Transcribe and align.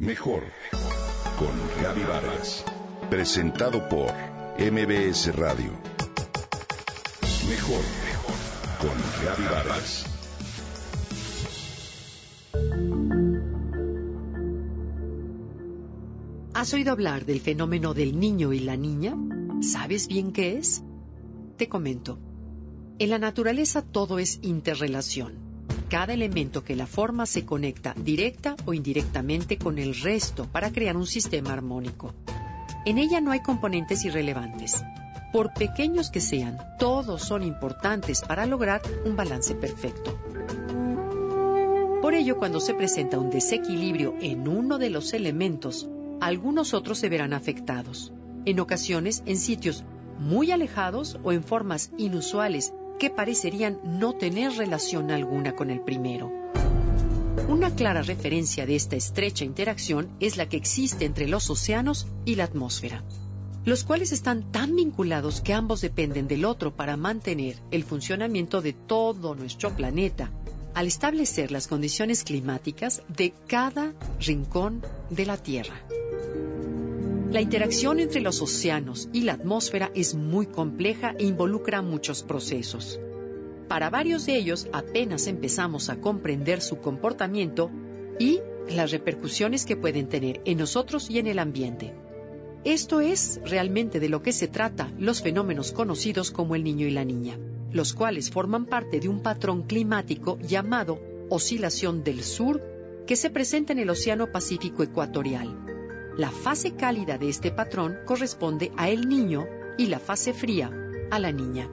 Mejor 0.00 0.44
con 1.38 1.82
Gaby 1.82 2.04
Vargas. 2.04 2.64
Presentado 3.10 3.86
por 3.86 4.10
MBS 4.58 5.36
Radio. 5.36 5.72
Mejor 7.46 7.82
con 8.80 8.96
Gaby 9.22 9.44
Vargas. 9.44 10.06
¿Has 16.54 16.72
oído 16.72 16.92
hablar 16.92 17.26
del 17.26 17.40
fenómeno 17.40 17.92
del 17.92 18.18
niño 18.18 18.54
y 18.54 18.60
la 18.60 18.78
niña? 18.78 19.18
¿Sabes 19.60 20.08
bien 20.08 20.32
qué 20.32 20.56
es? 20.56 20.82
Te 21.58 21.68
comento. 21.68 22.18
En 22.98 23.10
la 23.10 23.18
naturaleza 23.18 23.82
todo 23.82 24.18
es 24.18 24.38
interrelación 24.40 25.49
cada 25.90 26.14
elemento 26.14 26.62
que 26.62 26.76
la 26.76 26.86
forma 26.86 27.26
se 27.26 27.44
conecta 27.44 27.94
directa 27.96 28.54
o 28.64 28.72
indirectamente 28.72 29.58
con 29.58 29.78
el 29.78 30.00
resto 30.00 30.46
para 30.46 30.70
crear 30.70 30.96
un 30.96 31.06
sistema 31.06 31.52
armónico. 31.52 32.14
En 32.86 32.96
ella 32.96 33.20
no 33.20 33.32
hay 33.32 33.40
componentes 33.40 34.04
irrelevantes. 34.04 34.84
Por 35.32 35.52
pequeños 35.52 36.10
que 36.10 36.20
sean, 36.20 36.58
todos 36.78 37.22
son 37.22 37.42
importantes 37.42 38.22
para 38.22 38.46
lograr 38.46 38.80
un 39.04 39.16
balance 39.16 39.56
perfecto. 39.56 40.16
Por 42.00 42.14
ello, 42.14 42.38
cuando 42.38 42.60
se 42.60 42.74
presenta 42.74 43.18
un 43.18 43.30
desequilibrio 43.30 44.14
en 44.20 44.46
uno 44.46 44.78
de 44.78 44.90
los 44.90 45.12
elementos, 45.12 45.88
algunos 46.20 46.72
otros 46.72 46.98
se 46.98 47.08
verán 47.08 47.32
afectados, 47.32 48.12
en 48.44 48.60
ocasiones 48.60 49.24
en 49.26 49.38
sitios 49.38 49.84
muy 50.20 50.52
alejados 50.52 51.18
o 51.24 51.32
en 51.32 51.42
formas 51.42 51.90
inusuales 51.98 52.72
que 53.00 53.10
parecerían 53.10 53.80
no 53.82 54.12
tener 54.12 54.52
relación 54.52 55.10
alguna 55.10 55.56
con 55.56 55.70
el 55.70 55.80
primero. 55.80 56.30
Una 57.48 57.74
clara 57.74 58.02
referencia 58.02 58.66
de 58.66 58.76
esta 58.76 58.94
estrecha 58.94 59.44
interacción 59.44 60.10
es 60.20 60.36
la 60.36 60.48
que 60.48 60.58
existe 60.58 61.06
entre 61.06 61.26
los 61.26 61.48
océanos 61.50 62.06
y 62.26 62.36
la 62.36 62.44
atmósfera, 62.44 63.02
los 63.64 63.84
cuales 63.84 64.12
están 64.12 64.52
tan 64.52 64.76
vinculados 64.76 65.40
que 65.40 65.54
ambos 65.54 65.80
dependen 65.80 66.28
del 66.28 66.44
otro 66.44 66.76
para 66.76 66.98
mantener 66.98 67.56
el 67.70 67.84
funcionamiento 67.84 68.60
de 68.60 68.74
todo 68.74 69.34
nuestro 69.34 69.74
planeta, 69.74 70.30
al 70.74 70.86
establecer 70.86 71.50
las 71.50 71.66
condiciones 71.68 72.22
climáticas 72.22 73.02
de 73.08 73.32
cada 73.48 73.94
rincón 74.20 74.82
de 75.08 75.26
la 75.26 75.38
Tierra. 75.38 75.74
La 77.30 77.40
interacción 77.40 78.00
entre 78.00 78.20
los 78.20 78.42
océanos 78.42 79.08
y 79.12 79.20
la 79.20 79.34
atmósfera 79.34 79.92
es 79.94 80.16
muy 80.16 80.46
compleja 80.46 81.14
e 81.16 81.26
involucra 81.26 81.80
muchos 81.80 82.24
procesos. 82.24 82.98
Para 83.68 83.88
varios 83.88 84.26
de 84.26 84.36
ellos 84.36 84.66
apenas 84.72 85.28
empezamos 85.28 85.90
a 85.90 86.00
comprender 86.00 86.60
su 86.60 86.78
comportamiento 86.78 87.70
y 88.18 88.40
las 88.68 88.90
repercusiones 88.90 89.64
que 89.64 89.76
pueden 89.76 90.08
tener 90.08 90.40
en 90.44 90.58
nosotros 90.58 91.08
y 91.08 91.20
en 91.20 91.28
el 91.28 91.38
ambiente. 91.38 91.94
Esto 92.64 93.00
es 93.00 93.40
realmente 93.44 94.00
de 94.00 94.08
lo 94.08 94.22
que 94.22 94.32
se 94.32 94.48
trata 94.48 94.92
los 94.98 95.22
fenómenos 95.22 95.70
conocidos 95.70 96.32
como 96.32 96.56
el 96.56 96.64
niño 96.64 96.88
y 96.88 96.90
la 96.90 97.04
niña, 97.04 97.38
los 97.70 97.94
cuales 97.94 98.32
forman 98.32 98.66
parte 98.66 98.98
de 98.98 99.08
un 99.08 99.22
patrón 99.22 99.62
climático 99.62 100.36
llamado 100.40 101.00
oscilación 101.28 102.02
del 102.02 102.24
sur 102.24 102.60
que 103.06 103.14
se 103.14 103.30
presenta 103.30 103.72
en 103.72 103.78
el 103.78 103.90
Océano 103.90 104.32
Pacífico 104.32 104.82
Ecuatorial 104.82 105.69
la 106.20 106.30
fase 106.30 106.72
cálida 106.72 107.16
de 107.16 107.30
este 107.30 107.50
patrón 107.50 107.96
corresponde 108.04 108.72
a 108.76 108.90
el 108.90 109.08
niño 109.08 109.46
y 109.78 109.86
la 109.86 109.98
fase 109.98 110.34
fría 110.34 110.70
a 111.10 111.18
la 111.18 111.32
niña. 111.32 111.66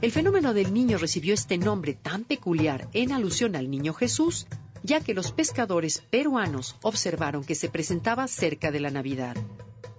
El 0.00 0.10
fenómeno 0.10 0.54
del 0.54 0.72
niño 0.72 0.96
recibió 0.96 1.34
este 1.34 1.58
nombre 1.58 1.92
tan 1.92 2.24
peculiar 2.24 2.88
en 2.94 3.12
alusión 3.12 3.56
al 3.56 3.70
niño 3.70 3.92
Jesús, 3.92 4.46
ya 4.82 5.00
que 5.00 5.12
los 5.12 5.32
pescadores 5.32 6.00
peruanos 6.00 6.76
observaron 6.80 7.44
que 7.44 7.54
se 7.54 7.68
presentaba 7.68 8.26
cerca 8.26 8.70
de 8.70 8.80
la 8.80 8.90
Navidad. 8.90 9.36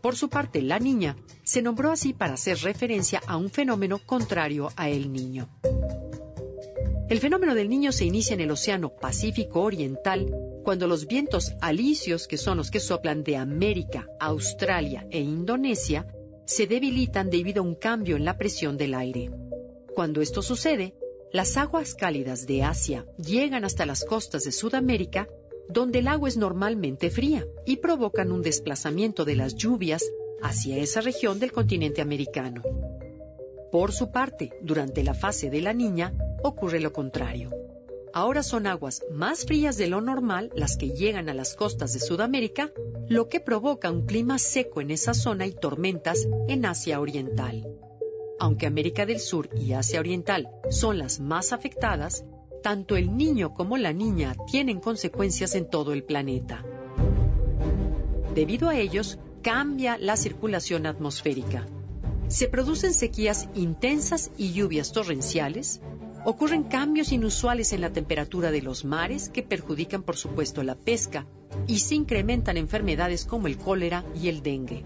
Por 0.00 0.16
su 0.16 0.30
parte, 0.30 0.62
la 0.62 0.78
niña 0.78 1.14
se 1.44 1.60
nombró 1.60 1.90
así 1.90 2.14
para 2.14 2.34
hacer 2.34 2.56
referencia 2.60 3.20
a 3.26 3.36
un 3.36 3.50
fenómeno 3.50 3.98
contrario 3.98 4.72
a 4.76 4.88
el 4.88 5.12
niño. 5.12 5.50
El 7.10 7.20
fenómeno 7.20 7.54
del 7.54 7.68
niño 7.68 7.92
se 7.92 8.06
inicia 8.06 8.32
en 8.32 8.40
el 8.40 8.50
Océano 8.50 8.88
Pacífico 8.88 9.60
Oriental 9.60 10.26
cuando 10.68 10.86
los 10.86 11.06
vientos 11.06 11.54
alisios, 11.62 12.28
que 12.28 12.36
son 12.36 12.58
los 12.58 12.70
que 12.70 12.78
soplan 12.78 13.24
de 13.24 13.38
América, 13.38 14.06
Australia 14.20 15.06
e 15.10 15.18
Indonesia, 15.18 16.06
se 16.44 16.66
debilitan 16.66 17.30
debido 17.30 17.62
a 17.62 17.64
un 17.64 17.74
cambio 17.74 18.16
en 18.16 18.26
la 18.26 18.36
presión 18.36 18.76
del 18.76 18.92
aire. 18.92 19.30
Cuando 19.94 20.20
esto 20.20 20.42
sucede, 20.42 20.92
las 21.32 21.56
aguas 21.56 21.94
cálidas 21.94 22.46
de 22.46 22.64
Asia 22.64 23.06
llegan 23.16 23.64
hasta 23.64 23.86
las 23.86 24.04
costas 24.04 24.44
de 24.44 24.52
Sudamérica, 24.52 25.26
donde 25.70 26.00
el 26.00 26.08
agua 26.08 26.28
es 26.28 26.36
normalmente 26.36 27.08
fría, 27.08 27.46
y 27.64 27.76
provocan 27.76 28.30
un 28.30 28.42
desplazamiento 28.42 29.24
de 29.24 29.36
las 29.36 29.54
lluvias 29.54 30.04
hacia 30.42 30.76
esa 30.76 31.00
región 31.00 31.40
del 31.40 31.50
continente 31.50 32.02
americano. 32.02 32.62
Por 33.72 33.92
su 33.92 34.10
parte, 34.10 34.52
durante 34.60 35.02
la 35.02 35.14
fase 35.14 35.48
de 35.48 35.62
la 35.62 35.72
niña, 35.72 36.12
ocurre 36.42 36.78
lo 36.78 36.92
contrario. 36.92 37.67
Ahora 38.12 38.42
son 38.42 38.66
aguas 38.66 39.02
más 39.12 39.44
frías 39.44 39.76
de 39.76 39.86
lo 39.86 40.00
normal 40.00 40.50
las 40.54 40.76
que 40.76 40.90
llegan 40.90 41.28
a 41.28 41.34
las 41.34 41.54
costas 41.54 41.92
de 41.92 42.00
Sudamérica, 42.00 42.72
lo 43.08 43.28
que 43.28 43.40
provoca 43.40 43.90
un 43.90 44.06
clima 44.06 44.38
seco 44.38 44.80
en 44.80 44.90
esa 44.90 45.14
zona 45.14 45.46
y 45.46 45.52
tormentas 45.52 46.26
en 46.48 46.64
Asia 46.64 47.00
Oriental. 47.00 47.66
Aunque 48.40 48.66
América 48.66 49.04
del 49.04 49.20
Sur 49.20 49.50
y 49.54 49.72
Asia 49.72 50.00
Oriental 50.00 50.48
son 50.70 50.98
las 50.98 51.20
más 51.20 51.52
afectadas, 51.52 52.24
tanto 52.62 52.96
el 52.96 53.16
niño 53.16 53.54
como 53.54 53.76
la 53.76 53.92
niña 53.92 54.34
tienen 54.50 54.80
consecuencias 54.80 55.54
en 55.54 55.68
todo 55.68 55.92
el 55.92 56.04
planeta. 56.04 56.64
Debido 58.34 58.68
a 58.68 58.76
ellos, 58.76 59.18
cambia 59.42 59.98
la 59.98 60.16
circulación 60.16 60.86
atmosférica. 60.86 61.66
Se 62.28 62.48
producen 62.48 62.94
sequías 62.94 63.48
intensas 63.54 64.30
y 64.36 64.52
lluvias 64.52 64.92
torrenciales, 64.92 65.80
Ocurren 66.24 66.64
cambios 66.64 67.12
inusuales 67.12 67.72
en 67.72 67.80
la 67.80 67.92
temperatura 67.92 68.50
de 68.50 68.62
los 68.62 68.84
mares 68.84 69.28
que 69.28 69.42
perjudican, 69.42 70.02
por 70.02 70.16
supuesto, 70.16 70.62
la 70.62 70.74
pesca 70.74 71.26
y 71.66 71.78
se 71.78 71.94
incrementan 71.94 72.56
enfermedades 72.56 73.24
como 73.24 73.46
el 73.46 73.56
cólera 73.56 74.04
y 74.14 74.28
el 74.28 74.42
dengue. 74.42 74.84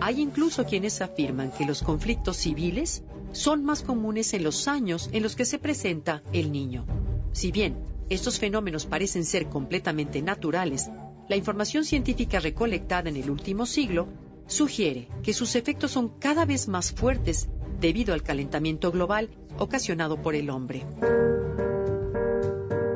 Hay 0.00 0.20
incluso 0.20 0.64
quienes 0.64 1.00
afirman 1.00 1.52
que 1.52 1.66
los 1.66 1.82
conflictos 1.82 2.36
civiles 2.36 3.04
son 3.32 3.64
más 3.64 3.82
comunes 3.82 4.34
en 4.34 4.42
los 4.42 4.68
años 4.68 5.08
en 5.12 5.22
los 5.22 5.36
que 5.36 5.44
se 5.44 5.58
presenta 5.58 6.22
el 6.32 6.50
niño. 6.50 6.84
Si 7.32 7.52
bien 7.52 7.76
estos 8.10 8.38
fenómenos 8.38 8.84
parecen 8.86 9.24
ser 9.24 9.48
completamente 9.48 10.20
naturales, 10.20 10.90
la 11.28 11.36
información 11.36 11.84
científica 11.84 12.40
recolectada 12.40 13.08
en 13.08 13.16
el 13.16 13.30
último 13.30 13.64
siglo 13.64 14.08
sugiere 14.46 15.08
que 15.22 15.32
sus 15.32 15.54
efectos 15.54 15.92
son 15.92 16.08
cada 16.18 16.44
vez 16.44 16.68
más 16.68 16.92
fuertes 16.92 17.48
debido 17.82 18.14
al 18.14 18.22
calentamiento 18.22 18.92
global 18.92 19.28
ocasionado 19.58 20.22
por 20.22 20.34
el 20.36 20.48
hombre. 20.48 20.86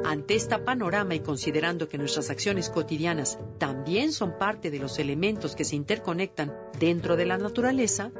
Ante 0.04 0.36
este 0.36 0.58
panorama 0.60 1.16
y 1.16 1.20
considerando 1.20 1.88
que 1.88 1.98
nuestras 1.98 2.30
acciones 2.30 2.70
cotidianas 2.70 3.38
también 3.58 4.12
son 4.12 4.38
parte 4.38 4.70
de 4.70 4.78
los 4.78 4.98
elementos 5.00 5.56
que 5.56 5.64
se 5.64 5.74
interconectan 5.74 6.54
dentro 6.78 7.16
de 7.16 7.26
la 7.26 7.36
naturaleza, 7.36 8.12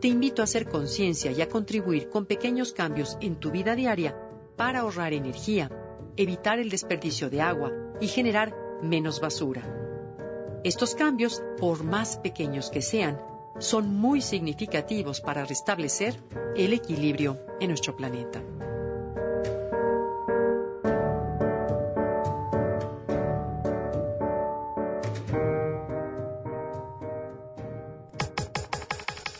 te 0.00 0.08
invito 0.08 0.40
a 0.40 0.44
hacer 0.44 0.66
conciencia 0.66 1.30
y 1.30 1.42
a 1.42 1.48
contribuir 1.48 2.08
con 2.08 2.24
pequeños 2.24 2.72
cambios 2.72 3.18
en 3.20 3.36
tu 3.36 3.50
vida 3.50 3.76
diaria 3.76 4.18
para 4.56 4.80
ahorrar 4.80 5.12
energía, 5.12 5.70
evitar 6.16 6.58
el 6.58 6.70
desperdicio 6.70 7.28
de 7.28 7.42
agua 7.42 7.70
y 8.00 8.08
generar 8.08 8.56
menos 8.82 9.20
basura. 9.20 9.62
Estos 10.64 10.94
cambios, 10.94 11.42
por 11.58 11.84
más 11.84 12.16
pequeños 12.16 12.70
que 12.70 12.80
sean, 12.80 13.20
son 13.58 13.94
muy 13.94 14.20
significativos 14.20 15.20
para 15.20 15.44
restablecer 15.44 16.18
el 16.56 16.72
equilibrio 16.72 17.38
en 17.60 17.68
nuestro 17.68 17.96
planeta. 17.96 18.42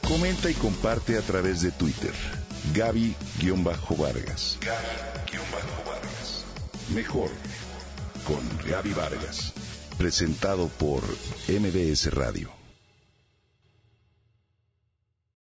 Comenta 0.08 0.49
y 0.49 0.55
comparte 0.55 1.19
a 1.19 1.22
través 1.22 1.60
de 1.62 1.72
Twitter. 1.72 2.12
Gaby-Vargas. 2.72 4.58
Gaby-Vargas. 4.60 6.44
Mejor 6.94 7.31
con 8.25 8.40
Gaby 8.69 8.93
Vargas. 8.94 9.52
Presentado 9.99 10.69
por 10.69 11.02
MBS 11.49 12.12
Radio. 12.12 12.63